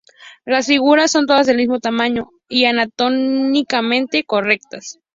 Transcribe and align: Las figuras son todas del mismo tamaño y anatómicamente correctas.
Las 0.45 0.65
figuras 0.65 1.11
son 1.11 1.27
todas 1.27 1.45
del 1.45 1.57
mismo 1.57 1.79
tamaño 1.79 2.31
y 2.49 2.65
anatómicamente 2.65 4.23
correctas. 4.23 4.99